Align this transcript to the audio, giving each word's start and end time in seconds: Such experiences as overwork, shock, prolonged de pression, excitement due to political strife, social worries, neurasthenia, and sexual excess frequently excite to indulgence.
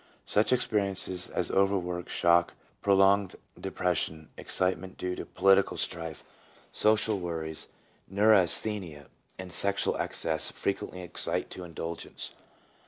Such 0.25 0.51
experiences 0.51 1.29
as 1.29 1.51
overwork, 1.51 2.09
shock, 2.09 2.55
prolonged 2.81 3.35
de 3.59 3.69
pression, 3.69 4.29
excitement 4.35 4.97
due 4.97 5.15
to 5.15 5.27
political 5.27 5.77
strife, 5.77 6.23
social 6.71 7.19
worries, 7.19 7.67
neurasthenia, 8.09 9.09
and 9.37 9.53
sexual 9.53 9.95
excess 9.97 10.49
frequently 10.49 11.03
excite 11.03 11.51
to 11.51 11.63
indulgence. 11.63 12.31